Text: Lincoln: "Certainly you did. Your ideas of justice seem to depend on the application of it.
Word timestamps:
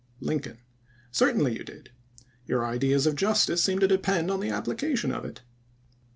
Lincoln: 0.19 0.57
"Certainly 1.11 1.57
you 1.59 1.63
did. 1.63 1.91
Your 2.47 2.65
ideas 2.65 3.05
of 3.05 3.15
justice 3.15 3.63
seem 3.63 3.77
to 3.77 3.87
depend 3.87 4.31
on 4.31 4.39
the 4.39 4.49
application 4.49 5.11
of 5.11 5.23
it. 5.25 5.41